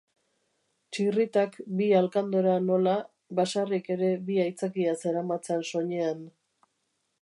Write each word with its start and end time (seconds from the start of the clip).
Txirritak 0.95 1.59
bi 1.81 1.89
alkandora 1.99 2.57
nola, 2.71 2.97
Basarrik 3.41 3.93
ere 3.97 4.13
bi 4.31 4.41
aitzakia 4.49 4.99
zeramatzan 5.05 5.67
soinean. 5.75 6.31